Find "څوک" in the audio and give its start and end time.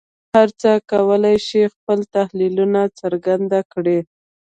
0.61-0.81